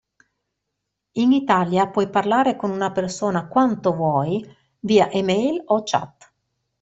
In 1.19 1.31
Italia 1.31 1.85
puoi 1.89 2.09
parlare 2.09 2.55
con 2.55 2.71
una 2.71 2.91
persona 2.91 3.45
quanto 3.47 3.93
vuoi 3.93 4.43
via 4.79 5.11
e-mail 5.11 5.61
o 5.65 5.83
chat. 5.85 6.33